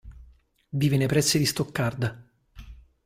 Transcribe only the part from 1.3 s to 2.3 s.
di Stoccarda.